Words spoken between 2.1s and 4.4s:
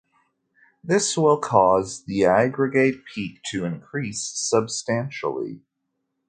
aggregate peak to increase